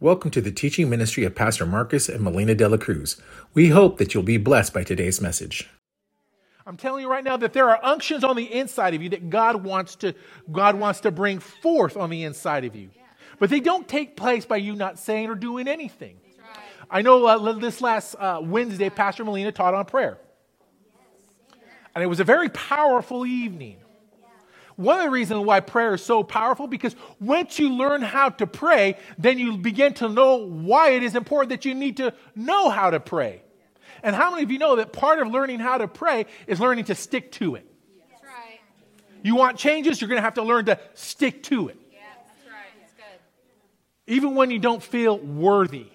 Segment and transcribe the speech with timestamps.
[0.00, 3.20] Welcome to the teaching ministry of Pastor Marcus and Melina De La Cruz.
[3.52, 5.68] We hope that you'll be blessed by today's message.
[6.64, 9.28] I'm telling you right now that there are unctions on the inside of you that
[9.28, 10.14] God wants to
[10.52, 12.90] God wants to bring forth on the inside of you.
[13.40, 16.20] But they don't take place by you not saying or doing anything.
[16.88, 20.18] I know uh, this last uh, Wednesday, Pastor Melina taught on prayer.
[21.96, 23.78] And it was a very powerful evening.
[24.78, 28.46] One of the reasons why prayer is so powerful because once you learn how to
[28.46, 32.70] pray, then you begin to know why it is important that you need to know
[32.70, 33.42] how to pray.
[34.04, 36.84] And how many of you know that part of learning how to pray is learning
[36.84, 37.66] to stick to it?
[38.08, 38.60] That's right.
[39.24, 41.76] You want changes, you're going to have to learn to stick to it.
[41.90, 42.70] Yeah, that's right.
[42.80, 44.14] That's good.
[44.14, 45.88] Even when you don't feel worthy.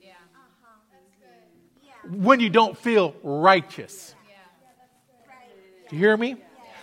[0.00, 0.12] Yeah.
[0.32, 0.74] Uh-huh.
[0.92, 1.88] That's good.
[2.14, 2.24] Yeah.
[2.24, 4.14] When you don't feel righteous.
[4.28, 4.36] Yeah.
[5.90, 6.36] Do you hear me?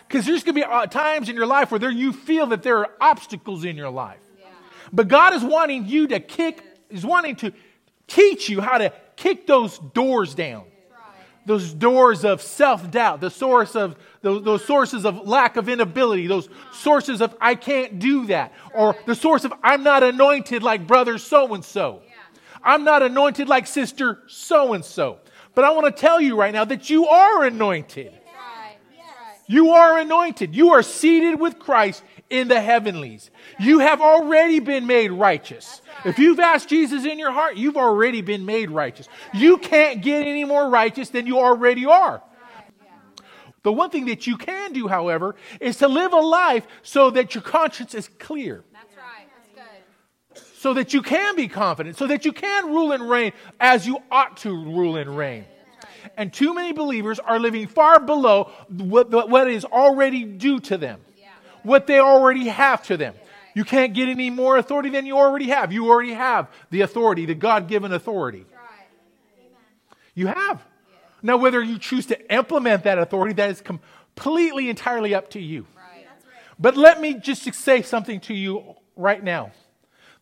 [0.07, 2.63] Because there's going to be uh, times in your life where there you feel that
[2.63, 4.19] there are obstacles in your life.
[4.39, 4.47] Yeah.
[4.93, 7.53] But God is wanting you to kick, is wanting to
[8.07, 10.65] teach you how to kick those doors down.
[11.47, 16.25] Those doors of self doubt, the source of those, those, sources of lack of inability,
[16.25, 20.87] those sources of I can't do that, or the source of I'm not anointed like
[20.87, 22.01] brother so and so.
[22.63, 25.19] I'm not anointed like sister so and so.
[25.53, 28.11] But I want to tell you right now that you are anointed.
[29.47, 30.55] You are anointed.
[30.55, 33.29] You are seated with Christ in the heavenlies.
[33.59, 35.81] You have already been made righteous.
[36.03, 39.07] If you've asked Jesus in your heart, you've already been made righteous.
[39.33, 42.21] You can't get any more righteous than you already are.
[43.63, 47.33] The one thing that you can do, however, is to live a life so that
[47.33, 48.63] your conscience is clear.
[48.71, 49.27] That's right.
[49.55, 50.57] That's good.
[50.57, 53.99] So that you can be confident, so that you can rule and reign as you
[54.11, 55.45] ought to rule and reign
[56.17, 61.01] and too many believers are living far below what, what is already due to them,
[61.17, 61.27] yeah.
[61.63, 63.13] what they already have to them.
[63.53, 65.71] You can't get any more authority than you already have.
[65.71, 68.45] You already have the authority, the God given authority.
[70.13, 70.61] You have.
[71.21, 75.65] Now, whether you choose to implement that authority, that is completely, entirely up to you.
[76.59, 79.51] But let me just say something to you right now.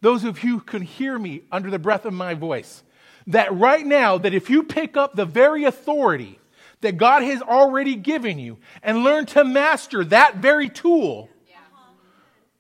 [0.02, 2.84] Those of you who can hear me under the breath of my voice,
[3.28, 6.39] that right now, that if you pick up the very authority
[6.81, 11.29] that God has already given you and learn to master that very tool,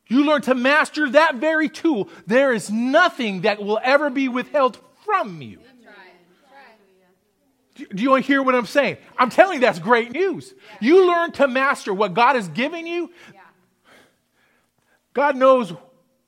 [0.07, 4.77] you learn to master that very tool, there is nothing that will ever be withheld
[5.05, 5.59] from you.
[7.75, 8.97] Do you hear what I'm saying?
[9.17, 10.53] I'm telling you that's great news.
[10.79, 13.11] You learn to master what God has given you.
[15.13, 15.73] God knows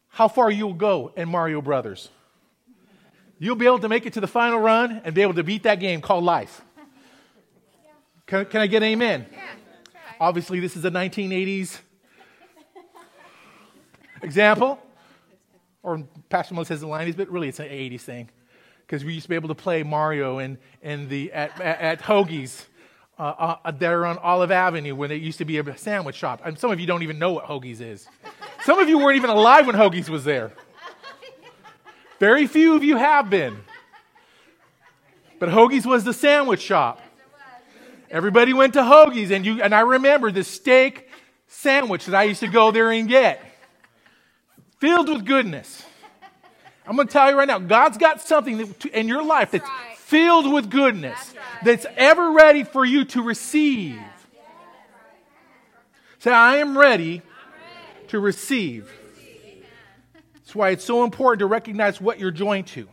[0.07, 2.09] how far you'll go in Mario Brothers
[3.39, 5.63] you'll be able to make it to the final run and be able to beat
[5.63, 6.61] that game called life.
[8.27, 9.27] Can, can I get amen?
[9.31, 9.41] Yeah,
[10.19, 11.79] Obviously, this is a 1980s
[14.21, 14.79] example.
[15.83, 18.29] Or Pastor Mo says the 90s, but really it's an 80s thing.
[18.87, 22.01] Because we used to be able to play Mario in, in the, at, at, at
[22.01, 22.65] Hoagie's
[23.17, 26.41] uh, uh, there on Olive Avenue when it used to be a sandwich shop.
[26.43, 28.07] And some of you don't even know what Hoagie's is.
[28.63, 30.51] Some of you weren't even alive when Hoagie's was there.
[32.19, 33.57] Very few of you have been.
[35.39, 37.01] But Hoagie's was the sandwich shop.
[38.09, 41.09] Everybody went to Hoagie's, and, you, and I remember the steak
[41.47, 43.43] sandwich that I used to go there and get,
[44.79, 45.83] filled with goodness.
[46.87, 49.67] I'm going to tell you right now, God's got something that, in your life that's
[49.67, 49.97] right.
[49.97, 51.65] filled with goodness, that's, right.
[51.65, 53.99] that's, ever ready for you to receive.
[56.19, 58.07] Say, I am ready, ready.
[58.09, 58.91] to receive.
[60.45, 62.87] That's why it's so important to recognize what you're joined to.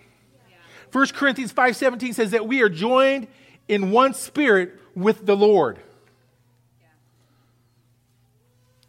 [0.91, 3.29] 1 Corinthians 5:17 says that we are joined
[3.69, 5.79] in one spirit with the Lord.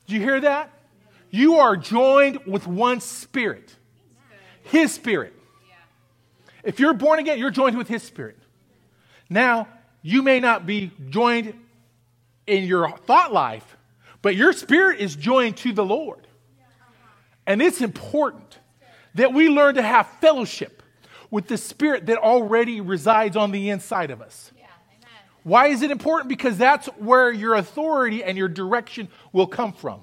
[0.08, 0.72] Do you hear that?
[1.30, 3.76] You are joined with one spirit.
[4.64, 5.34] His spirit.
[6.64, 8.38] If you're born again, you're joined with his spirit.
[9.30, 9.68] Now,
[10.02, 11.54] you may not be joined
[12.48, 13.78] in your thought life,
[14.22, 16.28] but your spirit is joined to the Lord.
[17.46, 18.43] And it's important
[19.16, 20.84] that we learn to have fellowship
[21.30, 24.52] with the Spirit that already resides on the inside of us.
[24.58, 24.66] Yeah,
[25.44, 26.30] Why is it important?
[26.30, 30.02] Because that's where your authority and your direction will come from.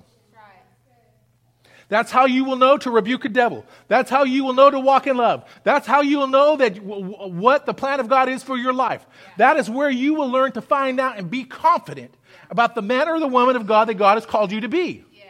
[1.90, 3.66] That's how you will know to rebuke a devil.
[3.88, 5.44] That's how you will know to walk in love.
[5.64, 8.56] That's how you will know that w- w- what the plan of God is for
[8.56, 9.04] your life.
[9.08, 9.32] Yeah.
[9.38, 12.14] That is where you will learn to find out and be confident
[12.48, 15.04] about the man or the woman of God that God has called you to be.
[15.12, 15.26] Yes.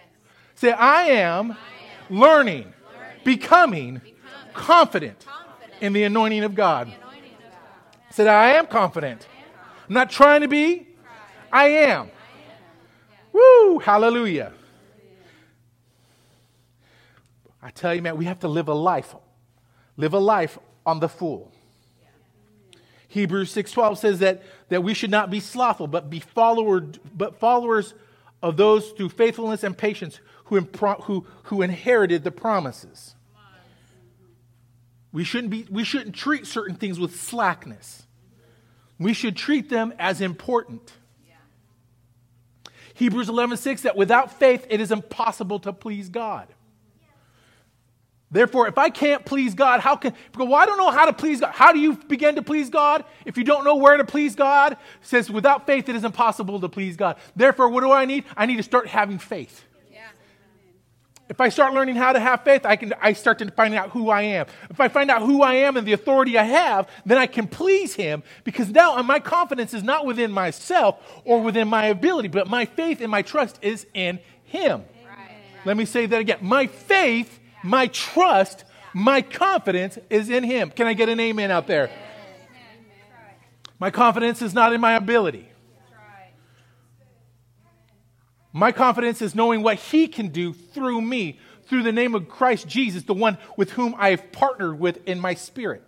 [0.54, 1.54] Say, I am, I
[2.10, 2.74] am learning,
[3.24, 4.00] becoming,
[4.52, 5.26] confident,
[5.80, 6.88] in the anointing of God.
[6.88, 8.10] Anointing of God.
[8.10, 9.26] Said, I am confident.
[9.88, 10.86] I'm not trying to be,
[11.52, 12.10] I am.
[13.32, 14.52] Woo, hallelujah.
[17.62, 19.14] I tell you, man, we have to live a life
[20.00, 21.52] live a life on the full.
[23.08, 26.80] Hebrews 6:12 says that, that we should not be slothful, but be follower,
[27.14, 27.94] but followers
[28.42, 30.20] of those through faithfulness and patience
[30.50, 33.14] who, impro- who, who inherited the promises.
[35.12, 38.02] We shouldn't, be, we shouldn't treat certain things with slackness.
[38.98, 40.92] We should treat them as important.
[41.26, 41.34] Yeah.
[42.94, 46.48] Hebrews 11:6 that without faith it is impossible to please God.
[48.32, 51.40] Therefore, if I can't please God, how can, well, I don't know how to please
[51.40, 51.52] God.
[51.52, 53.04] How do you begin to please God?
[53.24, 56.68] If you don't know where to please God, says without faith it is impossible to
[56.68, 57.16] please God.
[57.34, 58.24] Therefore, what do I need?
[58.36, 59.64] I need to start having faith.
[61.30, 63.90] If I start learning how to have faith, I can I start to find out
[63.90, 64.46] who I am.
[64.68, 67.46] If I find out who I am and the authority I have, then I can
[67.46, 72.48] please him because now my confidence is not within myself or within my ability, but
[72.48, 74.84] my faith and my trust is in him.
[75.06, 75.30] Right.
[75.64, 76.38] Let me say that again.
[76.42, 80.70] My faith my trust, my confidence is in Him.
[80.70, 81.90] Can I get an amen out there?
[83.78, 85.49] My confidence is not in my ability.
[88.52, 92.66] My confidence is knowing what He can do through me, through the name of Christ
[92.66, 95.82] Jesus, the one with whom I have partnered with in my spirit.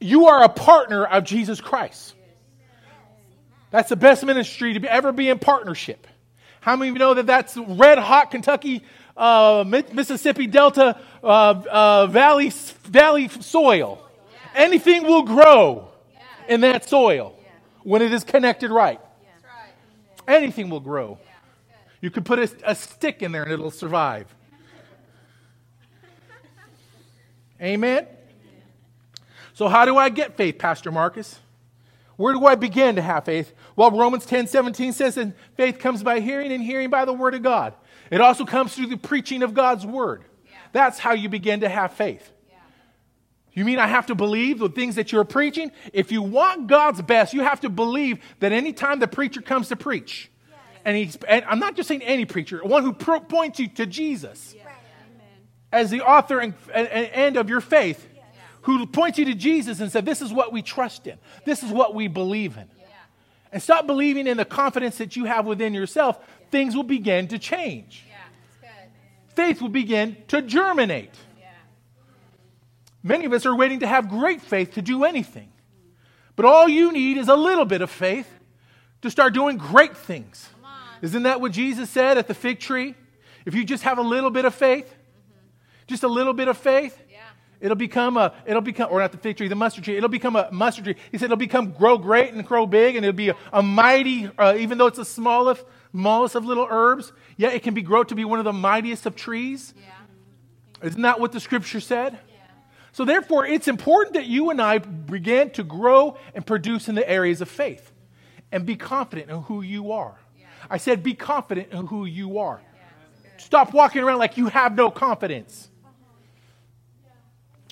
[0.00, 2.14] You are a partner of Jesus Christ.
[3.70, 6.06] That's the best ministry to ever be in partnership.
[6.60, 8.82] How many of you know that that's red hot Kentucky
[9.20, 12.50] uh, Mississippi Delta uh, uh, valley,
[12.84, 14.02] valley soil.
[14.54, 15.88] Anything will grow
[16.48, 17.38] in that soil
[17.82, 19.00] when it is connected right.
[20.30, 21.18] Anything will grow.
[22.00, 24.32] You could put a, a stick in there and it'll survive.
[27.60, 28.06] Amen?
[29.52, 31.38] So, how do I get faith, Pastor Marcus?
[32.16, 33.52] Where do I begin to have faith?
[33.76, 37.34] Well, Romans 10 17 says, that faith comes by hearing, and hearing by the word
[37.34, 37.74] of God.
[38.10, 40.24] It also comes through the preaching of God's word.
[40.46, 40.52] Yeah.
[40.72, 42.30] That's how you begin to have faith.
[43.52, 45.72] You mean I have to believe the things that you're preaching?
[45.92, 49.76] If you want God's best, you have to believe that anytime the preacher comes to
[49.76, 50.58] preach, yes.
[50.84, 53.86] and, he's, and I'm not just saying any preacher, one who pro- points you to
[53.86, 54.66] Jesus yes.
[55.72, 58.24] as the author and, and, and end of your faith, yes.
[58.62, 61.72] who points you to Jesus and said, This is what we trust in, this is
[61.72, 62.68] what we believe in.
[63.52, 66.20] And stop believing in the confidence that you have within yourself
[66.50, 68.04] things will begin to change.
[69.34, 71.14] Faith will begin to germinate.
[73.02, 75.52] Many of us are waiting to have great faith to do anything.
[76.36, 78.28] But all you need is a little bit of faith
[79.02, 80.48] to start doing great things.
[81.02, 82.94] Isn't that what Jesus said at the fig tree?
[83.46, 85.46] If you just have a little bit of faith, mm-hmm.
[85.86, 87.18] just a little bit of faith, yeah.
[87.58, 90.36] it'll become a, it'll become, or not the fig tree, the mustard tree, it'll become
[90.36, 90.96] a mustard tree.
[91.10, 94.30] He said it'll become, grow great and grow big, and it'll be a, a mighty,
[94.38, 98.04] uh, even though it's the smallest, smallest of little herbs, yet it can be grow
[98.04, 99.72] to be one of the mightiest of trees.
[99.76, 100.88] Yeah.
[100.88, 102.18] Isn't that what the scripture said?
[102.90, 102.96] Yeah.
[102.96, 107.08] So, therefore, it's important that you and I begin to grow and produce in the
[107.08, 107.92] areas of faith
[108.52, 110.18] and be confident in who you are.
[110.38, 110.46] Yeah.
[110.68, 112.60] I said, be confident in who you are.
[113.36, 115.70] Stop walking around like you have no confidence.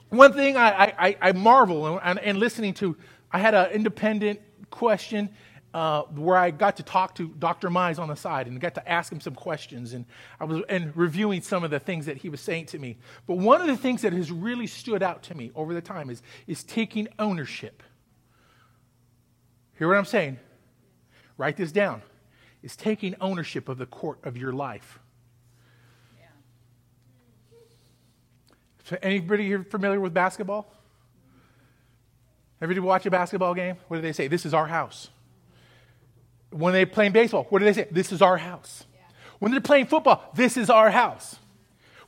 [0.08, 2.96] One thing I, I, I marvel and, and listening to,
[3.30, 5.28] I had an independent question
[5.78, 7.70] uh, where I got to talk to Dr.
[7.70, 10.06] Mize on the side and got to ask him some questions, and
[10.40, 12.96] I was and reviewing some of the things that he was saying to me.
[13.28, 16.10] But one of the things that has really stood out to me over the time
[16.10, 17.84] is is taking ownership.
[19.78, 20.40] Hear what I'm saying?
[21.36, 22.02] Write this down.
[22.60, 24.98] Is taking ownership of the court of your life.
[28.82, 30.72] So anybody here familiar with basketball?
[32.60, 33.76] Everybody watch a basketball game?
[33.86, 34.26] What do they say?
[34.26, 35.10] This is our house.
[36.50, 37.88] When they're playing baseball, what do they say?
[37.90, 38.84] This is our house.
[38.94, 39.00] Yeah.
[39.38, 41.36] When they're playing football, this is our house.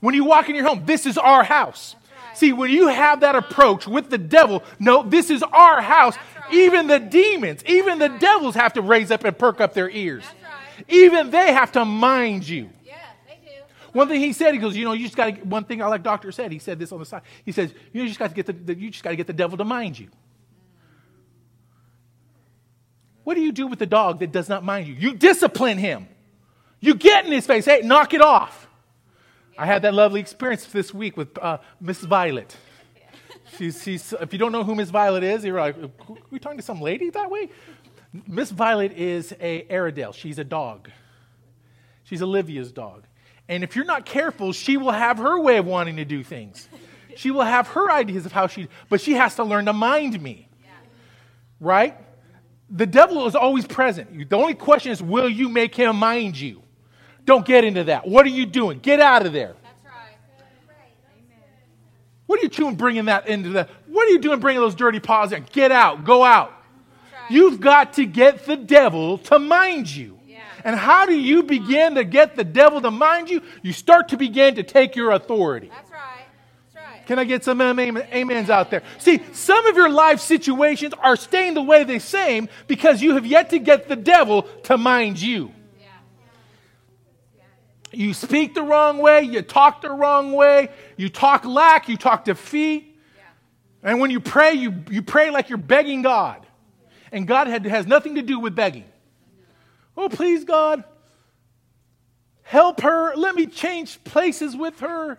[0.00, 1.94] When you walk in your home, this is our house.
[1.94, 2.36] Right.
[2.36, 6.16] See, when you have that approach with the devil, no, this is our house.
[6.16, 6.54] Right.
[6.54, 8.20] Even the demons, even the right.
[8.20, 10.24] devils have to raise up and perk up their ears.
[10.88, 12.70] Even they have to mind you.
[12.84, 13.56] Yeah, they do.
[13.92, 15.40] One thing he said, he goes, you know, you just got to.
[15.42, 17.22] One thing I like Doctor said, he said this on the side.
[17.44, 19.16] He says, you, know, you just got to get the, the you just got to
[19.16, 20.08] get the devil to mind you.
[23.24, 24.94] What do you do with the dog that does not mind you?
[24.94, 26.08] You discipline him.
[26.80, 27.64] You get in his face.
[27.64, 28.68] Hey, knock it off.
[29.58, 32.56] I had that lovely experience this week with uh, Miss Violet.
[33.58, 35.90] She's, she's, if you don't know who Miss Violet is, you're like, are
[36.30, 37.50] we talking to some lady that way?
[38.26, 40.12] Miss Violet is a Airedale.
[40.12, 40.90] She's a dog.
[42.04, 43.04] She's Olivia's dog.
[43.48, 46.68] And if you're not careful, she will have her way of wanting to do things.
[47.16, 50.20] She will have her ideas of how she, but she has to learn to mind
[50.22, 50.48] me.
[51.60, 51.96] Right?
[52.70, 54.28] The devil is always present.
[54.30, 56.62] The only question is, will you make him mind you?
[57.24, 58.06] Don't get into that.
[58.06, 58.78] What are you doing?
[58.78, 59.54] Get out of there.
[59.62, 60.16] That's right.
[62.26, 65.00] What are you doing bringing that into the, what are you doing bringing those dirty
[65.00, 65.44] paws in?
[65.52, 66.50] Get out, go out.
[66.50, 67.30] Right.
[67.30, 70.18] You've got to get the devil to mind you.
[70.26, 70.40] Yeah.
[70.64, 73.42] And how do you begin to get the devil to mind you?
[73.62, 75.68] You start to begin to take your authority.
[75.68, 76.19] That's right.
[77.10, 78.84] Can I get some amen- amens out there?
[78.98, 83.26] See, some of your life situations are staying the way they same because you have
[83.26, 85.52] yet to get the devil to mind you.
[87.90, 92.24] You speak the wrong way, you talk the wrong way, you talk lack, you talk
[92.24, 92.96] defeat.
[93.82, 96.46] And when you pray, you, you pray like you're begging God.
[97.10, 98.84] And God had, has nothing to do with begging.
[99.96, 100.84] Oh, please, God,
[102.42, 103.16] help her.
[103.16, 105.18] Let me change places with her.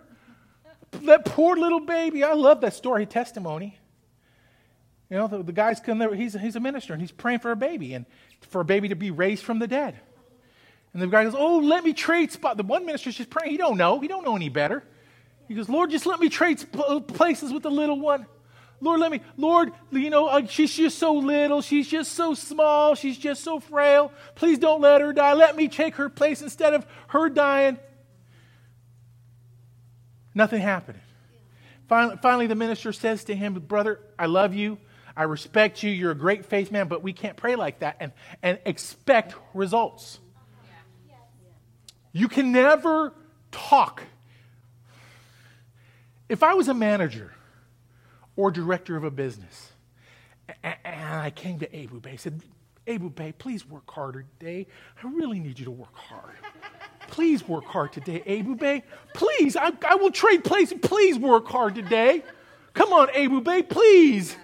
[0.92, 2.22] That poor little baby.
[2.22, 3.78] I love that story testimony.
[5.10, 7.50] You know, the, the guy's come there, he's, he's a minister, and he's praying for
[7.50, 8.06] a baby and
[8.40, 9.98] for a baby to be raised from the dead.
[10.92, 12.56] And the guy goes, Oh, let me trade spot.
[12.56, 13.50] The one minister's just praying.
[13.50, 14.00] He don't know.
[14.00, 14.82] He don't know any better.
[15.48, 18.26] He goes, Lord, just let me trade sp- places with the little one.
[18.80, 21.62] Lord, let me, Lord, you know, uh, she's just so little.
[21.62, 22.94] She's just so small.
[22.94, 24.12] She's just so frail.
[24.34, 25.34] Please don't let her die.
[25.34, 27.78] Let me take her place instead of her dying.
[30.34, 30.98] Nothing happened.
[31.88, 34.78] Finally, finally, the minister says to him, Brother, I love you.
[35.16, 35.90] I respect you.
[35.90, 38.12] You're a great faith man, but we can't pray like that and,
[38.42, 40.18] and expect results.
[42.12, 43.12] You can never
[43.50, 44.02] talk.
[46.28, 47.32] If I was a manager
[48.36, 49.72] or director of a business,
[50.62, 52.40] and I came to Abu Bey, said,
[52.86, 54.66] Abu Bey, please work harder today.
[55.02, 56.34] I really need you to work hard.
[57.12, 58.82] Please work hard today, Abu Bey.
[59.12, 60.78] Please, I, I will trade places.
[60.80, 62.24] Please work hard today.
[62.72, 64.34] Come on, Abu Bey, please.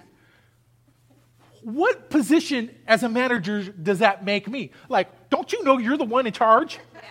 [1.63, 4.69] What position as a manager does that make me?
[4.87, 6.77] Like, don't you know you're the one in charge?
[6.93, 7.01] Yeah.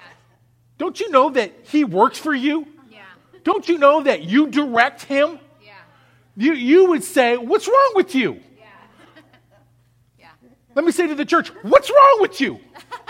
[0.78, 2.64] Don't you know that he works for you?
[2.88, 3.00] Yeah.
[3.42, 5.40] Don't you know that you direct him?
[5.60, 5.72] Yeah.
[6.36, 8.40] You, you would say, What's wrong with you?
[8.56, 8.66] Yeah.
[10.20, 10.28] Yeah.
[10.76, 12.60] Let me say to the church, What's wrong with you?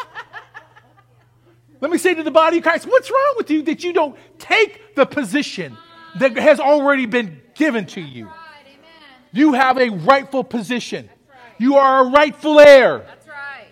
[1.81, 4.17] Let me say to the body of Christ, What's wrong with you that you don't
[4.39, 5.77] take the position
[6.19, 8.31] that has already been given to you?
[9.33, 11.09] You have a rightful position,
[11.59, 12.99] you are a rightful heir.
[12.99, 13.67] That's right.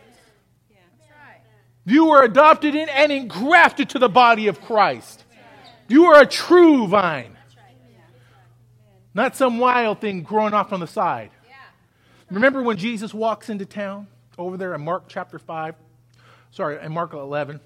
[0.71, 0.77] Yeah.
[0.99, 1.41] That's right.
[1.85, 5.25] You were adopted in and engrafted to the body of Christ.
[5.89, 7.37] You are a true vine,
[9.15, 11.31] not some wild thing growing off on the side.
[12.31, 15.77] Remember when Jesus walks into town over there in Mark chapter 5?
[16.51, 17.61] Sorry, in Mark 11.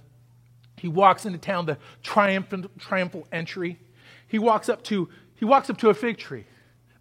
[0.81, 3.79] He walks into town, the triumphant, triumphal entry.
[4.27, 6.47] He walks up to he walks up to a fig tree,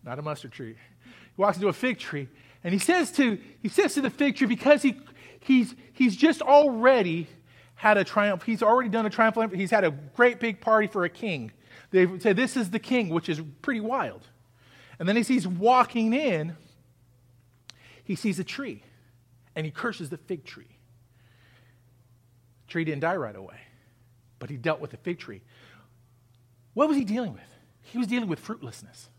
[0.04, 0.76] not a mustard tree.
[1.06, 2.28] He walks into a fig tree,
[2.64, 5.00] and he says to he says to the fig tree because he
[5.40, 7.28] he's he's just already
[7.76, 8.44] had a triumph.
[8.44, 9.44] He's already done a triumphal.
[9.44, 9.58] entry.
[9.58, 11.52] He's had a great big party for a king.
[11.92, 14.28] They say this is the king, which is pretty wild.
[15.00, 16.58] And then as he's walking in,
[18.04, 18.84] he sees a tree
[19.56, 20.76] and he curses the fig tree.
[22.68, 23.60] The tree didn't die right away,
[24.40, 25.42] but he dealt with the fig tree.
[26.74, 27.42] What was he dealing with?
[27.82, 29.10] He was dealing with fruitlessness.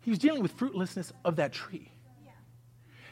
[0.00, 1.90] He was dealing with fruitlessness of that tree.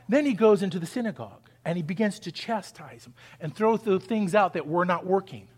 [0.09, 3.99] Then he goes into the synagogue and he begins to chastise them and throw the
[3.99, 5.49] things out that were not working.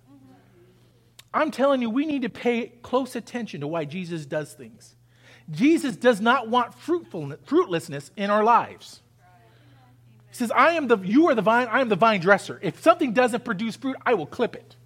[1.35, 4.97] I'm telling you, we need to pay close attention to why Jesus does things.
[5.51, 9.03] Jesus does not want fruitfulness, fruitlessness in our lives.
[10.37, 12.61] He says, I am the, you are the vine, I am the vine dresser.
[12.63, 14.77] If something doesn't produce fruit, I will clip it.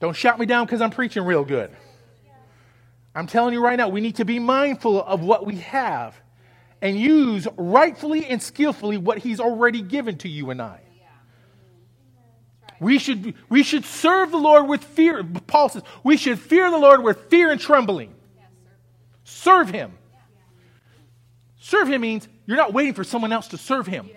[0.00, 1.70] Don't shout me down because I'm preaching real good.
[3.14, 6.20] I'm telling you right now, we need to be mindful of what we have
[6.82, 10.80] and use rightfully and skillfully what He's already given to you and I.
[12.80, 15.22] We should, we should serve the Lord with fear.
[15.46, 18.16] Paul says, we should fear the Lord with fear and trembling.
[19.22, 19.92] Serve Him.
[21.60, 24.10] Serve Him means you're not waiting for someone else to serve Him.
[24.10, 24.16] Yeah.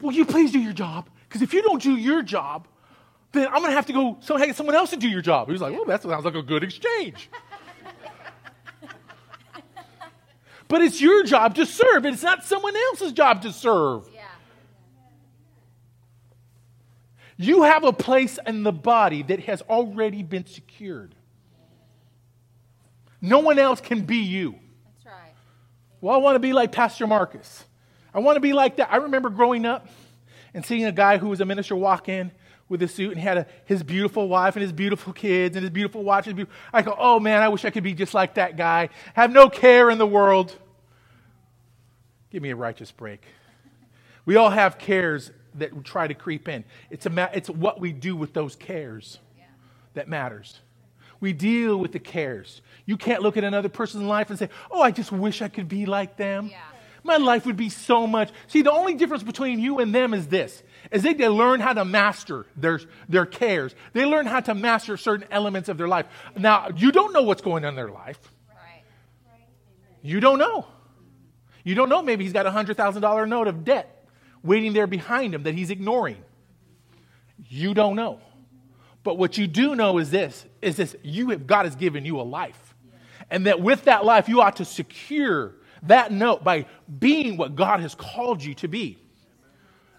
[0.00, 1.10] Will you please do your job?
[1.28, 2.68] Because if you don't do your job,
[3.32, 5.48] then I'm going to have to go so hey, someone else to do your job.
[5.48, 7.28] He was like, well, that sounds like a good exchange.
[10.68, 12.06] but it's your job to serve.
[12.06, 14.08] It's not someone else's job to serve.
[14.14, 14.20] Yeah.
[17.36, 21.16] You have a place in the body that has already been secured.
[23.20, 24.54] No one else can be you.
[26.00, 27.64] Well, I want to be like Pastor Marcus.
[28.14, 28.92] I want to be like that.
[28.92, 29.88] I remember growing up
[30.54, 32.32] and seeing a guy who was a minister walk in
[32.68, 35.62] with a suit and he had a, his beautiful wife and his beautiful kids and
[35.62, 38.34] his beautiful his beautiful, I go, oh man, I wish I could be just like
[38.34, 38.88] that guy.
[39.14, 40.56] Have no care in the world.
[42.30, 43.22] Give me a righteous break.
[44.24, 46.64] We all have cares that try to creep in.
[46.90, 49.18] It's, a ma- it's what we do with those cares.
[49.94, 50.60] that matters.
[51.20, 52.62] We deal with the cares.
[52.86, 55.68] You can't look at another person's life and say, Oh, I just wish I could
[55.68, 56.48] be like them.
[56.50, 56.58] Yeah.
[57.02, 58.30] My life would be so much.
[58.46, 61.72] See, the only difference between you and them is this is they, they learn how
[61.72, 63.74] to master their, their cares.
[63.92, 66.06] They learn how to master certain elements of their life.
[66.36, 68.18] Now, you don't know what's going on in their life.
[68.48, 68.82] Right.
[70.02, 70.66] You don't know.
[71.64, 72.02] You don't know.
[72.02, 74.06] Maybe he's got a $100,000 note of debt
[74.42, 76.22] waiting there behind him that he's ignoring.
[77.48, 78.20] You don't know.
[79.02, 82.20] But what you do know is this is this you have, God has given you
[82.20, 82.74] a life.
[83.30, 85.54] And that with that life you ought to secure
[85.84, 86.66] that note by
[86.98, 88.98] being what God has called you to be.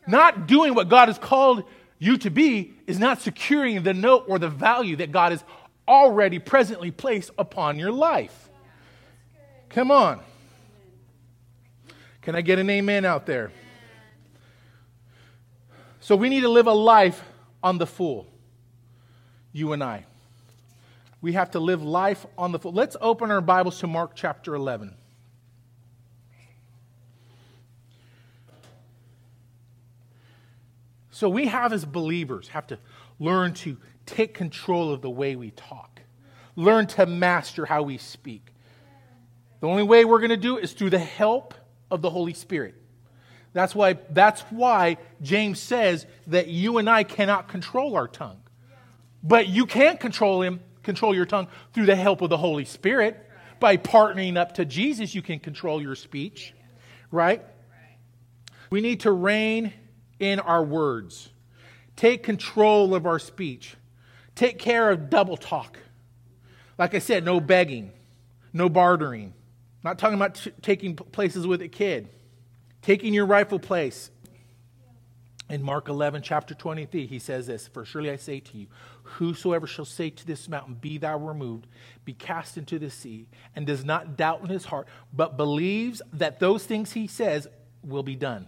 [0.07, 1.63] Not doing what God has called
[1.97, 5.43] you to be is not securing the note or the value that God has
[5.87, 8.49] already presently placed upon your life.
[9.69, 10.19] Come on.
[12.21, 13.51] Can I get an amen out there?
[16.01, 17.23] So we need to live a life
[17.63, 18.27] on the full.
[19.53, 20.05] You and I.
[21.21, 22.71] We have to live life on the full.
[22.71, 24.95] Let's open our Bibles to Mark chapter 11.
[31.11, 32.79] So we have as believers have to
[33.19, 33.77] learn to
[34.07, 36.01] take control of the way we talk.
[36.55, 38.47] Learn to master how we speak.
[39.59, 41.53] The only way we're going to do it is through the help
[41.91, 42.73] of the Holy Spirit.
[43.53, 48.41] That's why, that's why James says that you and I cannot control our tongue.
[49.23, 53.27] But you can't control him, control your tongue through the help of the Holy Spirit.
[53.59, 56.53] By partnering up to Jesus, you can control your speech.
[57.11, 57.43] Right?
[58.69, 59.73] We need to rein
[60.19, 61.29] in our words.
[61.95, 63.75] Take control of our speech.
[64.33, 65.77] Take care of double talk.
[66.77, 67.91] Like I said, no begging,
[68.53, 69.33] no bartering.
[69.83, 72.09] Not talking about t- taking places with a kid.
[72.81, 74.09] Taking your rightful place.
[75.51, 78.67] In Mark 11, chapter 23, he says this For surely I say to you,
[79.03, 81.67] whosoever shall say to this mountain, Be thou removed,
[82.05, 86.39] be cast into the sea, and does not doubt in his heart, but believes that
[86.39, 87.49] those things he says
[87.83, 88.47] will be done,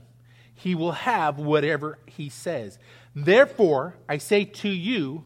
[0.55, 2.79] he will have whatever he says.
[3.13, 5.25] Therefore, I say to you,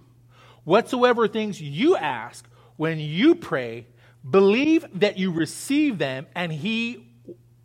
[0.63, 2.43] whatsoever things you ask
[2.78, 3.86] when you pray,
[4.28, 7.06] believe that you receive them, and he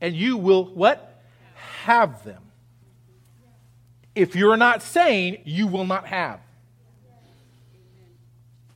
[0.03, 1.23] and you will what?
[1.85, 2.52] Have them.
[4.14, 6.40] If you're not saying, you will not have.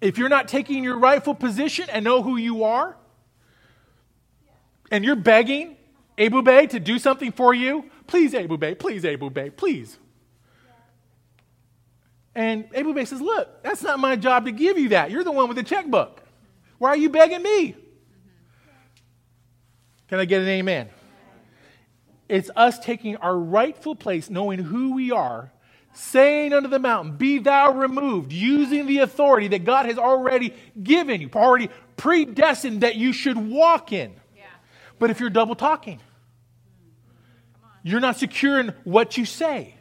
[0.01, 2.97] If you're not taking your rightful position and know who you are,
[4.91, 5.77] and you're begging
[6.19, 9.99] Abu Bay to do something for you, please, Abu Bay, please, Abu Bay, please.
[12.35, 15.11] And Abu Bay says, Look, that's not my job to give you that.
[15.11, 16.23] You're the one with the checkbook.
[16.79, 17.75] Why are you begging me?
[20.09, 20.91] Can I get an amen?
[22.29, 25.53] It's us taking our rightful place, knowing who we are,
[25.93, 31.21] saying unto the mountain, Be thou removed, using the authority that God has already given
[31.21, 34.13] you, already predestined that you should walk in.
[34.37, 34.45] Yeah.
[34.99, 36.01] But if you're double talking,
[37.83, 39.75] you're not secure in what you say.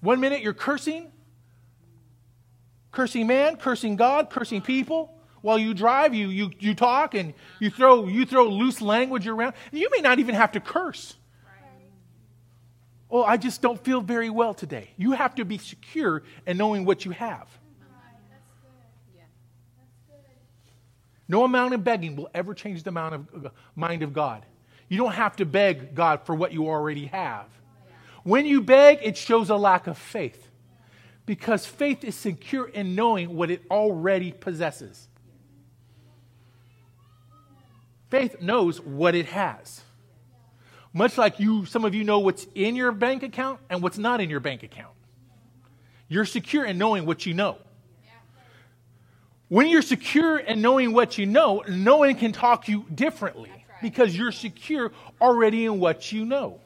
[0.00, 1.10] One minute you're cursing,
[2.92, 5.12] cursing man, cursing God, cursing people.
[5.40, 9.54] While you drive, you, you, you talk and you throw, you throw loose language around.
[9.72, 11.16] You may not even have to curse.
[13.12, 14.88] Oh, I just don't feel very well today.
[14.96, 17.46] You have to be secure in knowing what you have.
[21.28, 24.44] No amount of begging will ever change the amount of uh, mind of God.
[24.88, 27.46] You don't have to beg God for what you already have.
[28.22, 30.48] When you beg, it shows a lack of faith
[31.26, 35.08] because faith is secure in knowing what it already possesses.
[38.10, 39.82] Faith knows what it has.
[40.92, 44.20] Much like you, some of you know what's in your bank account and what's not
[44.20, 44.92] in your bank account.
[46.08, 47.56] You're secure in knowing what you know.
[49.48, 53.50] When you're secure in knowing what you know, no one can talk you differently
[53.82, 56.60] because you're secure already in what you know.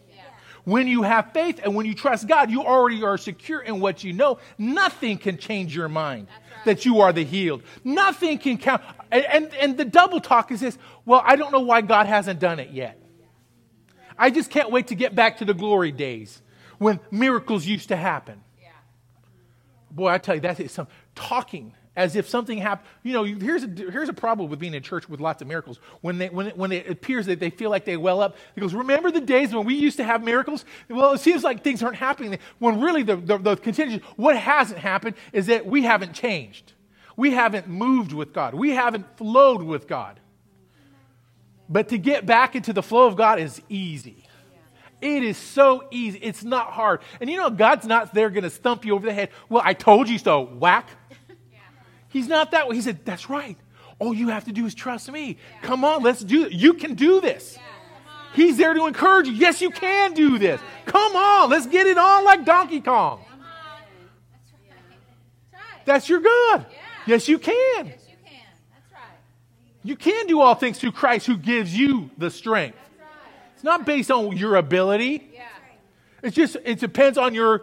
[0.65, 4.03] When you have faith and when you trust God, you already are secure in what
[4.03, 4.39] you know.
[4.59, 6.27] Nothing can change your mind
[6.65, 7.63] that you are the healed.
[7.85, 8.83] Nothing can count.
[9.13, 12.41] And, and, and the double talk is this well, I don't know why God hasn't
[12.41, 13.01] done it yet.
[14.19, 16.43] I just can't wait to get back to the glory days
[16.79, 18.43] when miracles used to happen.
[18.61, 18.69] Yeah.
[19.91, 22.89] Boy, I tell you, that is some talking as if something happened.
[23.03, 25.81] You know, here's a, here's a problem with being in church with lots of miracles.
[26.03, 28.61] When, they, when, it, when it appears that they feel like they well up, he
[28.61, 30.65] goes, Remember the days when we used to have miracles?
[30.89, 32.39] Well, it seems like things aren't happening.
[32.59, 36.75] When really the, the, the contingent, what hasn't happened is that we haven't changed.
[37.17, 38.53] We haven't moved with God.
[38.53, 40.21] We haven't flowed with God.
[41.69, 44.25] But to get back into the flow of God is easy.
[45.01, 46.19] It is so easy.
[46.19, 47.01] It's not hard.
[47.21, 49.31] And you know, God's not there going to stump you over the head.
[49.49, 50.43] Well, I told you so.
[50.43, 50.89] Whack.
[52.09, 52.77] He's not that way.
[52.77, 53.59] He said, That's right.
[53.99, 55.39] All you have to do is trust me.
[55.63, 56.53] Come on, let's do it.
[56.53, 57.59] You can do this.
[58.35, 59.33] He's there to encourage you.
[59.33, 60.61] Yes, you can do this.
[60.85, 63.25] Come on, let's get it on like Donkey Kong.
[65.87, 66.67] That's your God.
[67.07, 67.55] Yes, you can.
[67.55, 68.35] Yes, you can.
[68.75, 69.03] That's right.
[69.87, 72.77] You can do all things through Christ who gives you the strength.
[73.55, 75.31] It's not based on your ability.
[75.33, 75.45] Yeah.
[76.25, 77.63] It's just it depends on your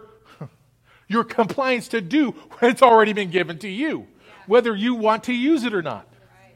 [1.06, 4.06] your compliance to do what it's already been given to you,
[4.46, 6.08] whether you want to use it or not.
[6.42, 6.54] Right.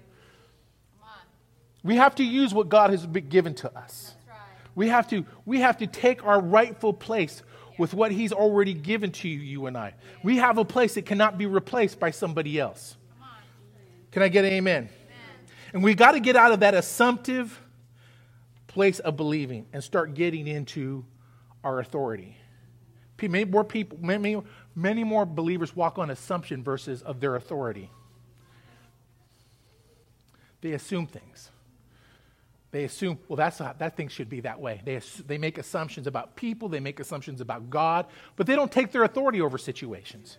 [1.85, 4.15] We have to use what God has been given to us.
[4.27, 4.39] Right.
[4.75, 7.43] We have to we have to take our rightful place
[7.77, 9.93] with what he's already given to you, you and I.
[10.23, 12.97] We have a place that cannot be replaced by somebody else.
[14.13, 14.89] Can I get an amen?
[15.73, 17.61] And we got to get out of that assumptive
[18.67, 21.05] place of believing and start getting into
[21.65, 22.37] our authority.
[23.21, 24.41] Many more people, many,
[24.75, 27.91] many more believers walk on assumption versus of their authority.
[30.61, 31.51] They assume things.
[32.71, 34.83] They assume, well, that's not, that thing should be that way.
[34.85, 38.93] They, they make assumptions about people, they make assumptions about God, but they don't take
[38.93, 40.39] their authority over situations.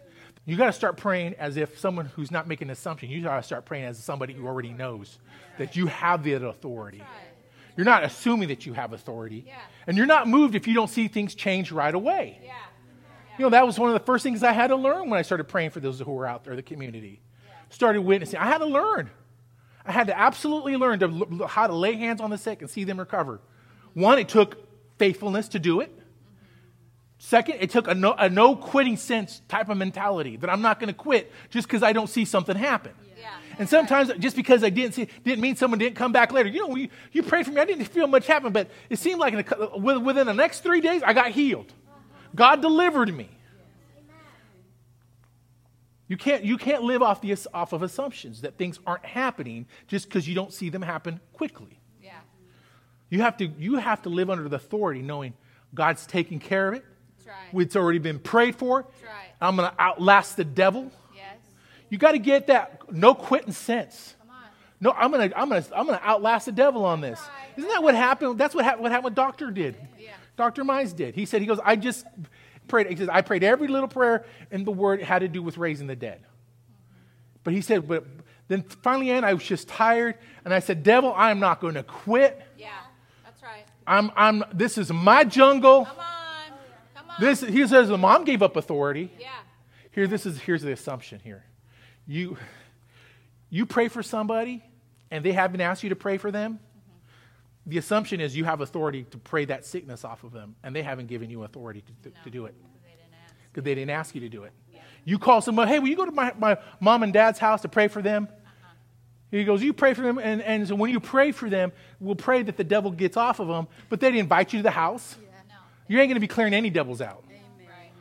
[0.50, 3.36] You got to start praying as if someone who's not making an assumption, you got
[3.36, 5.20] to start praying as somebody who already knows
[5.60, 7.04] that you have the authority.
[7.78, 9.44] You're not assuming that you have authority.
[9.46, 9.60] Yeah.
[9.86, 12.40] And you're not moved if you don't see things change right away.
[12.44, 12.54] Yeah.
[13.38, 15.22] You know, that was one of the first things I had to learn when I
[15.22, 17.22] started praying for those who were out there, the community.
[17.70, 18.40] Started witnessing.
[18.40, 19.12] I had to learn.
[19.86, 21.06] I had to absolutely learn to
[21.42, 23.40] l- how to lay hands on the sick and see them recover.
[23.94, 24.58] One, it took
[24.98, 25.96] faithfulness to do it.
[27.22, 30.80] Second, it took a no, a no quitting sense type of mentality that I'm not
[30.80, 32.94] going to quit just because I don't see something happen.
[33.20, 33.28] Yeah.
[33.60, 36.48] And sometimes just because I didn't see, didn't mean someone didn't come back later.
[36.48, 37.60] You know, you, you prayed for me.
[37.60, 40.62] I didn't feel much happen, but it seemed like in a, uh, within the next
[40.62, 41.74] three days, I got healed.
[42.34, 43.30] God delivered me.
[46.08, 50.08] You can't, you can't live off, the, off of assumptions that things aren't happening just
[50.08, 51.82] because you don't see them happen quickly.
[52.02, 52.12] Yeah.
[53.10, 55.34] You have, to, you have to live under the authority knowing
[55.76, 56.86] God's taking care of it.
[57.30, 57.62] Right.
[57.62, 58.84] It's already been prayed for.
[58.84, 59.30] That's right.
[59.40, 60.92] I'm going to outlast the devil.
[61.16, 61.38] Yes.
[61.90, 64.16] You got to get that no quitting sense.
[64.82, 67.20] No, I'm gonna, I'm gonna, I'm gonna outlast the devil on this.
[67.58, 68.38] Isn't that what happened?
[68.38, 68.84] That's what happened.
[68.84, 69.04] What happened?
[69.04, 69.76] What Doctor did.
[70.00, 70.12] Yeah.
[70.38, 71.16] Doctor Mize did.
[71.16, 72.06] He said, he goes, I just
[72.70, 72.88] prayed.
[72.88, 75.88] He says, I prayed every little prayer in the Word had to do with raising
[75.88, 76.22] the dead.
[77.44, 78.06] But he said, but
[78.48, 80.16] then finally, and I was just tired,
[80.46, 82.42] and I said, Devil, I am not going to quit.
[82.58, 82.70] Yeah.
[83.26, 83.66] That's right.
[83.86, 84.44] I'm, I'm.
[84.54, 85.86] This is my jungle.
[85.86, 86.06] Come on.
[86.96, 87.09] Come on.
[87.20, 87.42] This.
[87.42, 89.12] He says, the mom gave up authority.
[89.20, 89.28] Yeah.
[89.92, 91.44] Here, this is here's the assumption here.
[92.08, 92.38] You
[93.50, 94.64] you pray for somebody
[95.12, 96.60] and they haven't asked you to pray for them.
[97.66, 100.82] The assumption is you have authority to pray that sickness off of them, and they
[100.82, 102.90] haven't given you authority to, to, to do it They
[103.52, 104.52] because they didn't ask you to do it.
[105.06, 107.70] You call someone, hey, will you go to my, my mom and dad's house to
[107.70, 108.28] pray for them?
[109.32, 112.16] He goes, you pray for them, and, and so when you pray for them, we'll
[112.16, 114.72] pray that the devil gets off of them, but they didn't invite you to the
[114.72, 115.16] house.
[115.22, 115.29] No.
[115.90, 117.26] You ain't going to be clearing any devils out.
[117.28, 117.92] Right.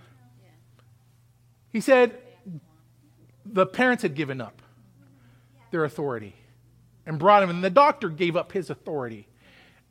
[1.70, 2.16] He said
[3.44, 4.60] the parents had given up
[5.70, 6.34] their authority
[7.06, 9.26] and brought him, and the doctor gave up his authority.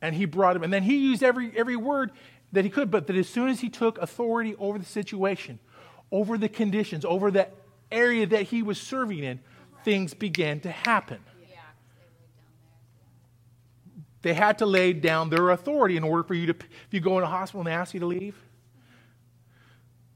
[0.00, 2.12] And he brought him, and then he used every, every word
[2.52, 5.58] that he could, but that as soon as he took authority over the situation,
[6.12, 7.48] over the conditions, over the
[7.90, 9.40] area that he was serving in,
[9.84, 11.18] things began to happen.
[14.28, 17.16] They had to lay down their authority in order for you to, if you go
[17.16, 18.36] in a hospital and they ask you to leave,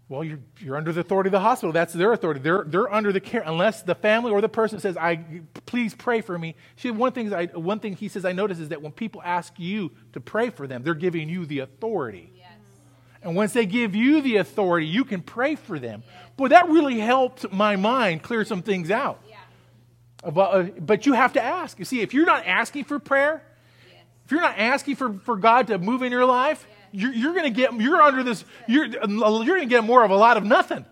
[0.06, 1.72] well, you're, you're under the authority of the hospital.
[1.72, 2.40] That's their authority.
[2.40, 5.24] They're, they're under the care, unless the family or the person says, I,
[5.64, 6.56] please pray for me.
[6.76, 9.54] See, one thing, I, one thing he says I notice is that when people ask
[9.58, 12.34] you to pray for them, they're giving you the authority.
[12.36, 12.52] Yes.
[13.22, 16.02] And once they give you the authority, you can pray for them.
[16.36, 19.22] Boy, that really helped my mind clear some things out.
[19.26, 19.36] Yeah.
[20.22, 21.78] About, uh, but you have to ask.
[21.78, 23.42] You see, if you're not asking for prayer,
[24.32, 27.50] you're not asking for, for God to move in your life, you're, you're going to
[27.50, 30.84] get, you're under this, you're, you're going to get more of a lot of nothing.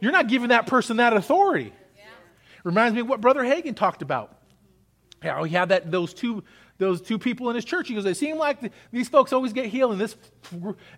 [0.00, 1.72] You're not giving that person that authority.
[2.62, 4.38] Reminds me of what Brother Hagin talked about.
[5.22, 6.44] How he had that, those two,
[6.76, 7.88] those two people in his church.
[7.88, 9.92] He goes, it seemed like the, these folks always get healed.
[9.92, 10.16] And this,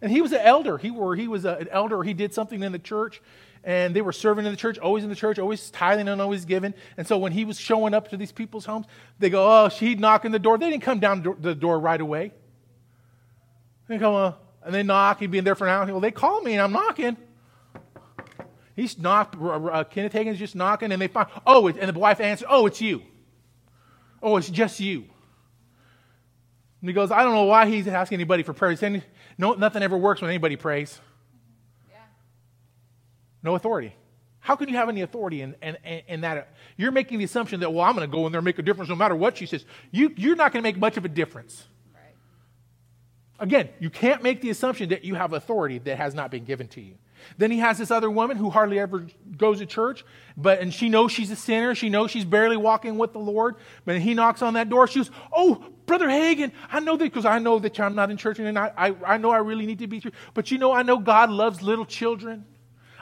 [0.01, 0.77] and he was an elder.
[0.79, 3.23] He, or he was a, an elder, he did something in the church,
[3.66, 6.44] and they were serving in the church, always in the church, always tithing and always
[6.44, 6.72] giving.
[6.96, 8.87] And so when he was showing up to these people's homes,
[9.18, 10.57] they go, oh, she'd knock on the door.
[10.57, 12.33] They didn't come down the door right away.
[13.88, 14.33] They come, uh,
[14.64, 15.18] and they knock.
[15.18, 15.87] He'd be in there for an hour.
[15.87, 17.16] Well, they call me, and I'm knocking.
[18.76, 19.37] He's knocked.
[19.40, 22.81] Uh, Kenneth Hagin's just knocking, and they find, oh, and the wife answers, oh, it's
[22.81, 23.02] you.
[24.22, 25.07] Oh, it's just you.
[26.81, 28.70] And he goes, I don't know why he's asking anybody for prayer.
[28.70, 29.02] He's saying,
[29.38, 31.00] no, nothing ever works when anybody prays.
[33.42, 33.94] No authority.
[34.40, 36.55] How can you have any authority in, in, in that?
[36.77, 38.62] You're making the assumption that, well, I'm going to go in there and make a
[38.62, 39.64] difference no matter what she says.
[39.90, 41.64] You, you're not going to make much of a difference.
[41.92, 42.14] Right.
[43.40, 46.68] Again, you can't make the assumption that you have authority that has not been given
[46.68, 46.94] to you.
[47.38, 50.05] Then he has this other woman who hardly ever goes to church,
[50.37, 51.75] but and she knows she's a sinner.
[51.75, 53.57] She knows she's barely walking with the Lord.
[53.85, 54.87] But he knocks on that door.
[54.87, 58.16] She goes, "Oh, brother Hagin, I know that because I know that I'm not in
[58.16, 60.03] church, and I, I, I know I really need to be.
[60.35, 62.44] But you know, I know God loves little children.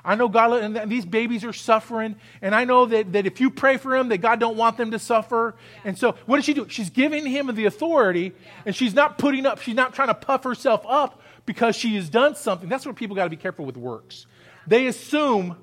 [0.04, 3.50] I know God, and these babies are suffering, and I know that, that if you
[3.50, 5.56] pray for them, that God don't want them to suffer.
[5.56, 5.80] Yeah.
[5.88, 6.66] And so, what does she do?
[6.68, 8.62] She's giving him the authority, yeah.
[8.66, 12.10] and she's not putting up, she's not trying to puff herself up because she has
[12.10, 12.68] done something.
[12.68, 14.26] That's where people got to be careful with works.
[14.66, 15.56] They assume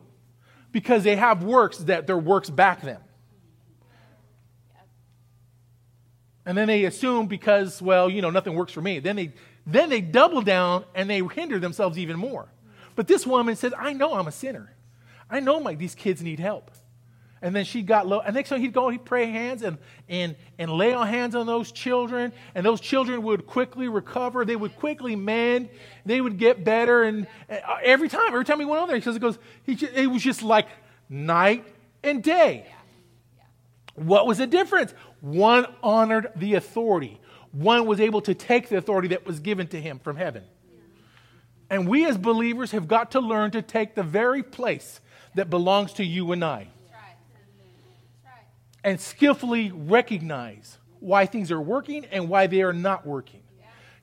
[0.71, 3.01] because they have works that their works back them.
[6.45, 8.99] And then they assume because, well, you know, nothing works for me.
[8.99, 9.33] Then they,
[9.67, 12.51] then they double down and they hinder themselves even more.
[13.01, 14.75] But this woman says, I know I'm a sinner.
[15.27, 16.69] I know my, these kids need help.
[17.41, 18.19] And then she got low.
[18.19, 21.47] And next time he'd go, he'd pray hands and, and, and lay on hands on
[21.47, 22.31] those children.
[22.53, 24.45] And those children would quickly recover.
[24.45, 25.69] They would quickly mend.
[26.05, 27.01] They would get better.
[27.01, 29.73] And uh, every time, every time he went on there, he says, it goes, he,
[29.95, 30.67] it was just like
[31.09, 31.65] night
[32.03, 32.67] and day.
[33.95, 34.93] What was the difference?
[35.21, 37.19] One honored the authority.
[37.51, 40.43] One was able to take the authority that was given to him from heaven.
[41.71, 44.99] And we as believers have got to learn to take the very place
[45.35, 46.67] that belongs to you and I.
[48.83, 53.39] And skillfully recognize why things are working and why they are not working.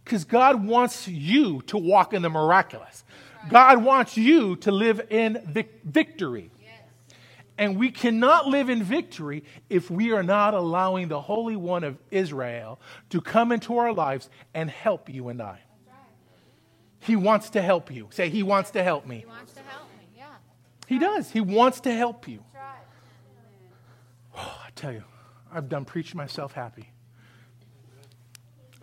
[0.03, 3.05] Because God wants you to walk in the miraculous.
[3.51, 6.51] God wants you to live in vic- victory.
[7.59, 11.99] And we cannot live in victory if we are not allowing the Holy One of
[12.11, 15.59] Israel to come into our lives and help you and I.
[17.01, 18.09] He wants to help you.
[18.11, 19.21] Say, He wants to help me.
[19.21, 20.25] He wants to help me, yeah.
[20.87, 21.31] He does.
[21.31, 22.45] He wants to help you.
[24.37, 25.03] Oh, I tell you,
[25.53, 26.91] I've done preached myself happy.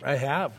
[0.02, 0.52] I have.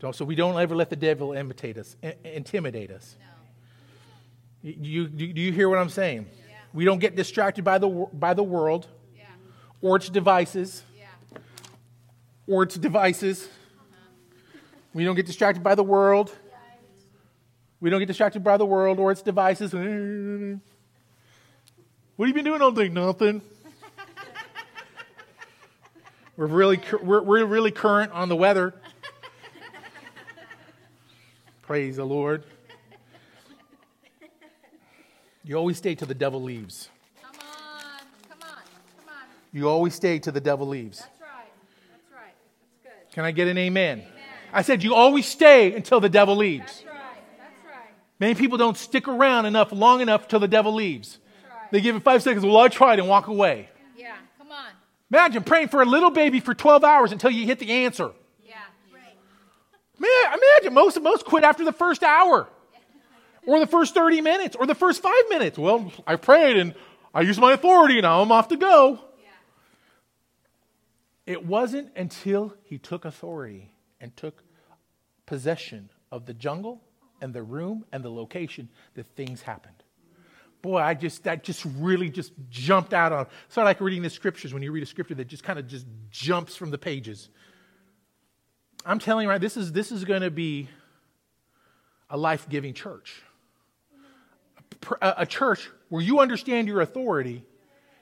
[0.00, 3.16] Don't So we don't ever let the devil imitate us, intimidate us.
[3.20, 4.70] No.
[4.76, 6.26] You, do you hear what I'm saying?
[6.48, 6.56] Yeah.
[6.72, 9.24] We don't get distracted by the, by the world yeah.
[9.80, 11.38] or its devices Yeah.
[12.46, 13.48] or its devices.
[14.94, 16.32] We don't get distracted by the world.
[17.80, 19.72] We don't get distracted by the world or its devices.
[19.72, 20.60] What have
[22.28, 22.88] you been doing all day?
[22.88, 23.42] Nothing.
[26.36, 28.72] we're really we're, we're really current on the weather.
[31.62, 32.44] Praise the Lord.
[35.42, 36.88] You always stay till the devil leaves.
[37.20, 37.40] Come on,
[38.28, 38.62] come on,
[38.98, 39.24] come on.
[39.52, 41.00] You always stay till the devil leaves.
[41.00, 41.52] That's right.
[41.90, 42.34] That's right.
[42.84, 43.14] That's good.
[43.14, 44.04] Can I get an amen?
[44.54, 46.64] I said, you always stay until the devil leaves.
[46.64, 46.94] That's right.
[47.38, 47.90] That's right.
[48.20, 51.18] Many people don't stick around enough, long enough, till the devil leaves.
[51.50, 51.72] Right.
[51.72, 52.46] They give it five seconds.
[52.46, 53.68] Well, I tried and walk away.
[53.96, 54.70] Yeah, come on.
[55.10, 58.12] Imagine praying for a little baby for 12 hours until you hit the answer.
[58.46, 58.54] Yeah.
[58.92, 59.18] Right.
[59.98, 62.48] Man, imagine most most quit after the first hour,
[63.46, 65.58] or the first 30 minutes, or the first five minutes.
[65.58, 66.76] Well, I prayed and
[67.12, 69.00] I used my authority, and now I'm off to go.
[69.20, 69.30] Yeah.
[71.26, 73.73] It wasn't until he took authority
[74.04, 74.44] and took
[75.24, 76.82] possession of the jungle
[77.22, 79.82] and the room and the location that things happened.
[80.60, 83.26] Boy, I just that just really just jumped out on.
[83.46, 85.66] It's not like reading the scriptures when you read a scripture that just kind of
[85.66, 87.30] just jumps from the pages.
[88.84, 90.68] I'm telling you right, this is this is going to be
[92.10, 93.22] a life-giving church.
[95.00, 97.42] A, a church where you understand your authority,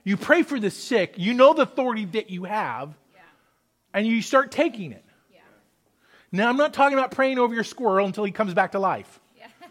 [0.03, 2.93] you pray for the sick, you know the authority that you have,
[3.95, 5.05] and you start taking it.
[6.35, 9.21] Now, I'm not talking about praying over your squirrel until he comes back to life.
[9.39, 9.47] Yeah.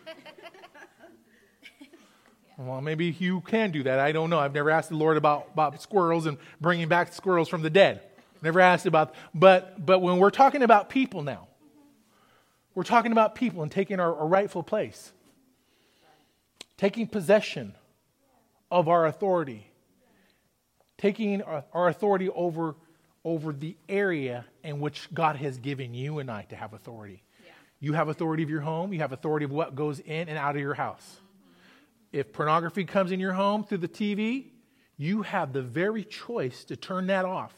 [2.57, 3.97] Well, maybe you can do that.
[3.97, 4.37] I don't know.
[4.37, 8.01] I've never asked the Lord about, about squirrels and bringing back squirrels from the dead.
[8.43, 11.47] Never asked about, but but when we're talking about people now,
[12.75, 15.11] we're talking about people and taking our, our rightful place,
[16.77, 17.75] taking possession
[18.69, 19.67] of our authority,
[20.97, 22.75] taking our, our authority over
[23.23, 27.23] over the area in which God has given you and I to have authority.
[27.45, 27.51] Yeah.
[27.79, 28.93] You have authority of your home.
[28.93, 31.17] You have authority of what goes in and out of your house.
[31.17, 32.19] Mm-hmm.
[32.19, 34.45] If pornography comes in your home through the TV,
[34.97, 37.53] you have the very choice to turn that off.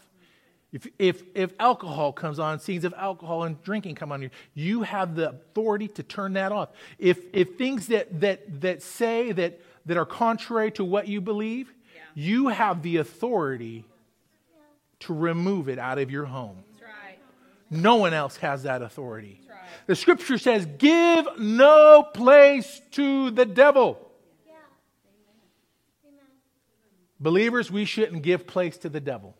[0.73, 4.81] If, if, if alcohol comes on, scenes of alcohol and drinking come on you, you
[4.81, 6.69] have the authority to turn that off.
[6.97, 11.71] If, if things that, that, that say that, that are contrary to what you believe,
[11.95, 12.01] Yeah.
[12.15, 13.85] you have the authority
[15.03, 16.63] to remove it out of your home.
[16.81, 17.19] Right.
[17.69, 19.41] No one else has that authority.
[19.47, 19.57] Right.
[19.87, 23.99] The scripture says, give no place to the devil.
[27.19, 29.35] Believers, we shouldn't give place to the devil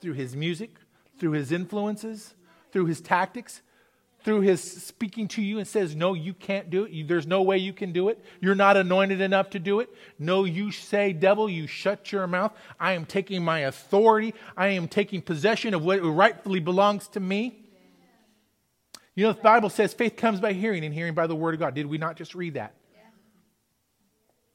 [0.00, 0.76] through his music,
[1.18, 2.34] through his influences,
[2.70, 3.62] through his tactics,
[4.26, 7.06] through his speaking to you and says, No, you can't do it.
[7.06, 8.22] There's no way you can do it.
[8.40, 9.88] You're not anointed enough to do it.
[10.18, 12.52] No, you say, Devil, you shut your mouth.
[12.80, 14.34] I am taking my authority.
[14.56, 17.56] I am taking possession of what rightfully belongs to me.
[19.14, 21.60] You know, the Bible says faith comes by hearing and hearing by the word of
[21.60, 21.74] God.
[21.74, 22.74] Did we not just read that?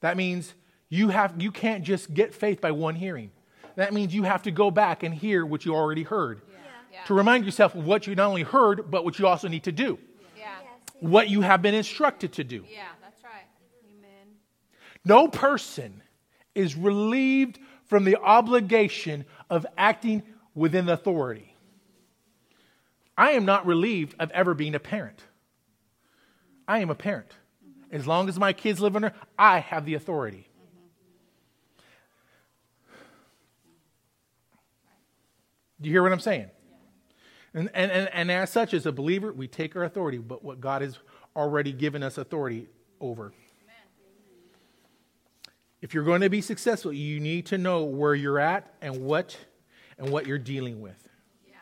[0.01, 0.53] That means
[0.89, 3.31] you, have, you can't just get faith by one hearing.
[3.77, 6.41] That means you have to go back and hear what you already heard.
[6.51, 6.57] Yeah.
[7.07, 9.71] To remind yourself of what you not only heard, but what you also need to
[9.71, 9.97] do.
[10.37, 10.49] Yeah.
[10.99, 12.63] What you have been instructed to do.
[12.71, 13.45] Yeah, that's right.
[13.97, 14.35] Amen.
[15.03, 16.01] No person
[16.53, 20.23] is relieved from the obligation of acting
[20.53, 21.55] within authority.
[23.17, 25.23] I am not relieved of ever being a parent.
[26.67, 27.31] I am a parent.
[27.91, 30.47] As long as my kids live under, I have the authority.
[35.81, 36.49] Do you hear what I'm saying?
[37.53, 40.61] And, and, and, and as such, as a believer, we take our authority, but what
[40.61, 40.97] God has
[41.35, 42.67] already given us authority
[42.99, 43.33] over.
[45.81, 49.35] If you're going to be successful, you need to know where you're at and what
[49.97, 51.09] and what you're dealing with.
[51.47, 51.55] Yeah.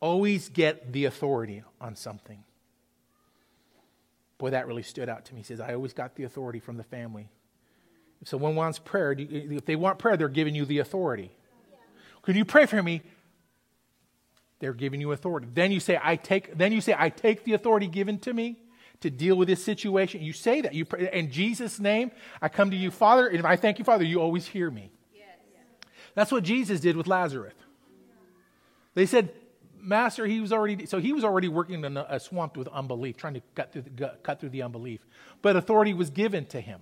[0.00, 2.42] Always get the authority on something.
[4.38, 5.40] Boy, that really stood out to me.
[5.40, 7.28] He says, I always got the authority from the family.
[8.20, 11.30] If someone wants prayer, if they want prayer, they're giving you the authority.
[12.22, 13.02] Can you pray for me?
[14.60, 15.48] They're giving you authority.
[15.52, 18.56] Then you say, I take, then you say, I take the authority given to me
[19.00, 20.22] to deal with this situation.
[20.22, 20.74] You say that.
[20.74, 24.04] You pray, in Jesus' name, I come to you, Father, and I thank you, Father,
[24.04, 24.90] you always hear me.
[26.14, 27.54] That's what Jesus did with Lazarus.
[28.94, 29.32] They said,
[29.80, 33.16] Master, he was already, so he was already working in a, a swamp with unbelief,
[33.16, 35.00] trying to cut through, the, cut through the unbelief.
[35.40, 36.80] But authority was given to him.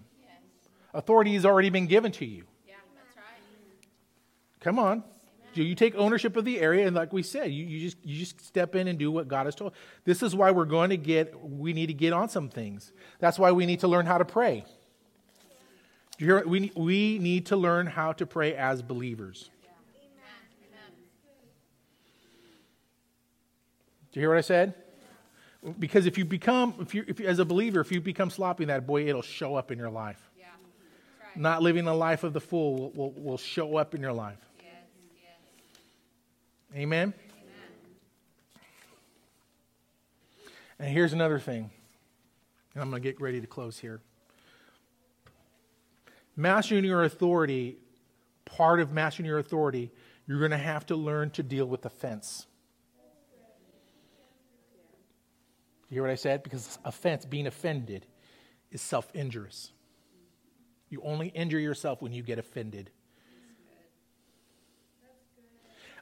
[0.95, 2.45] Authority has already been given to you.
[2.67, 3.25] Yeah, that's right.
[4.61, 5.05] Come on.
[5.59, 8.18] You, you take ownership of the area, and like we said, you, you, just, you
[8.18, 9.73] just step in and do what God has told.
[10.05, 12.92] This is why we're going to get, we need to get on some things.
[13.18, 14.64] That's why we need to learn how to pray.
[16.16, 16.47] Do you hear?
[16.47, 19.51] We, we need to learn how to pray as believers.
[24.11, 24.75] Do you hear what I said?
[25.79, 28.68] Because if you become, if you, if as a believer, if you become sloppy in
[28.68, 30.31] that, boy, it'll show up in your life.
[30.38, 30.47] Yeah.
[31.21, 31.37] Right.
[31.37, 34.38] Not living the life of the fool will, will, will show up in your life.
[36.71, 36.81] Yes.
[36.81, 37.15] Amen?
[40.79, 41.71] And here's another thing.
[42.75, 44.01] And I'm going to get ready to close here.
[46.37, 47.79] Mastering your authority,
[48.45, 49.91] part of mastering your authority,
[50.27, 52.47] you're going to have to learn to deal with offense.
[55.91, 56.43] You hear what I said?
[56.43, 58.07] Because offense, being offended,
[58.71, 59.73] is self injurious.
[60.91, 62.91] You only injure yourself when you get offended.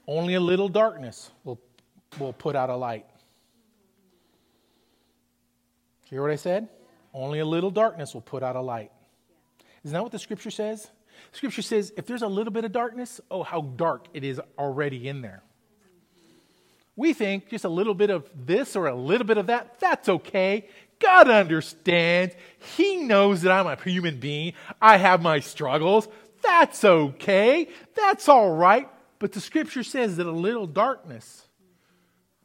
[0.06, 1.60] Only a little darkness will,
[2.18, 3.06] will put out a light.
[6.04, 6.68] Do you hear what I said?
[7.12, 8.92] Only a little darkness will put out a light.
[9.82, 10.88] Isn't that what the scripture says?
[11.32, 15.08] Scripture says if there's a little bit of darkness, oh, how dark it is already
[15.08, 15.42] in there.
[16.94, 20.08] We think just a little bit of this or a little bit of that, that's
[20.08, 20.68] okay.
[20.98, 22.34] God understands.
[22.76, 24.54] He knows that I'm a human being.
[24.80, 26.08] I have my struggles.
[26.42, 27.68] That's okay.
[27.94, 28.88] That's all right.
[29.18, 31.46] But the scripture says that a little darkness,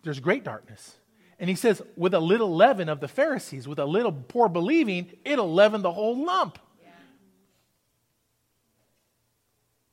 [0.03, 0.95] there's great darkness.
[1.39, 5.11] And he says, with a little leaven of the Pharisees, with a little poor believing,
[5.25, 6.59] it'll leaven the whole lump.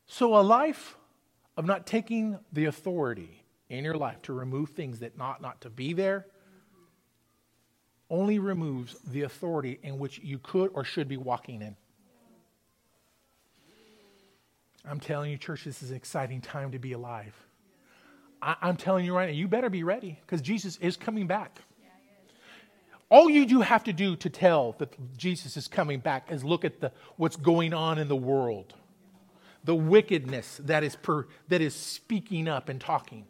[0.06, 0.96] So, a life
[1.56, 5.70] of not taking the authority in your life to remove things that not not to
[5.70, 6.26] be there
[8.10, 11.76] only removes the authority in which you could or should be walking in.
[14.88, 17.34] I'm telling you, church, this is an exciting time to be alive.
[18.40, 21.60] I, I'm telling you right now, you better be ready because Jesus is coming back.
[23.10, 26.64] All you do have to do to tell that Jesus is coming back is look
[26.64, 28.74] at the, what's going on in the world,
[29.64, 33.24] the wickedness that is, per, that is speaking up and talking.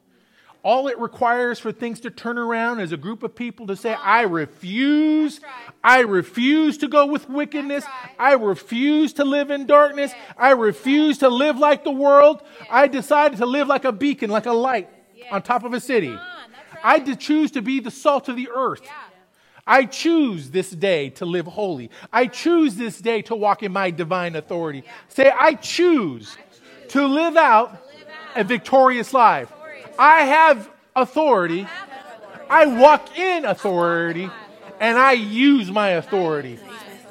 [0.69, 3.95] All it requires for things to turn around is a group of people to say,
[3.95, 5.41] I refuse.
[5.43, 5.51] Right.
[5.83, 7.87] I refuse to go with wickedness.
[7.87, 8.11] Right.
[8.19, 10.13] I refuse to live in darkness.
[10.15, 10.35] Yes.
[10.37, 12.43] I refuse to live like the world.
[12.61, 12.69] Yes.
[12.71, 15.29] I decided to live like a beacon, like a light Yes.
[15.33, 16.15] on top of a city.
[16.85, 18.83] I did choose to be the salt of the earth.
[18.85, 18.93] Yeah.
[19.67, 21.91] I choose this day to live holy.
[22.13, 24.85] I choose this day to walk in my divine authority.
[25.09, 26.37] Say, I choose
[26.89, 27.83] to live out
[28.37, 29.51] a victorious life.
[29.99, 31.67] I have authority
[32.51, 34.31] I walk in authority
[34.81, 36.59] and I use my authority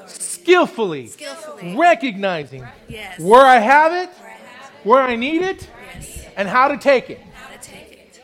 [0.07, 1.11] skillfully,
[1.75, 2.65] recognizing
[3.19, 4.87] where I have it, Where I have it.
[4.87, 5.69] where I need it,
[6.37, 7.19] and how to take it.
[7.33, 8.21] How to take it.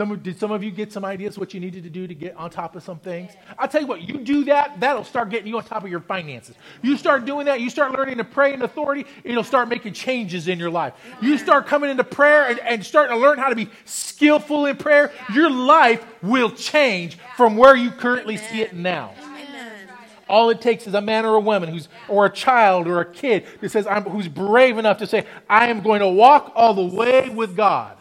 [0.00, 2.34] Some, did some of you get some ideas what you needed to do to get
[2.34, 3.32] on top of some things?
[3.58, 6.00] I'll tell you what, you do that, that'll start getting you on top of your
[6.00, 6.56] finances.
[6.80, 10.48] You start doing that, you start learning to pray in authority, it'll start making changes
[10.48, 10.94] in your life.
[11.20, 14.78] You start coming into prayer and, and starting to learn how to be skillful in
[14.78, 19.12] prayer, your life will change from where you currently see it now.
[19.22, 19.86] Amen.
[20.30, 23.12] All it takes is a man or a woman who's, or a child or a
[23.12, 26.72] kid that says, I'm, who's brave enough to say, I am going to walk all
[26.72, 27.98] the way with God.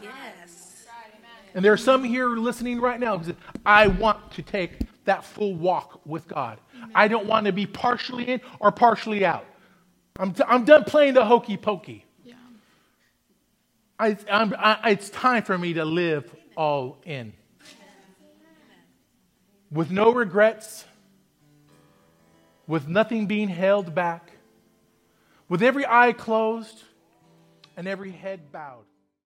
[1.53, 3.35] And there are some here listening right now who say,
[3.65, 4.71] I want to take
[5.05, 6.59] that full walk with God.
[6.93, 9.45] I don't want to be partially in or partially out.
[10.17, 12.05] I'm, t- I'm done playing the hokey pokey.
[13.99, 17.33] I, I'm, I, it's time for me to live all in.
[19.71, 20.85] With no regrets,
[22.65, 24.31] with nothing being held back,
[25.49, 26.83] with every eye closed
[27.75, 28.85] and every head bowed.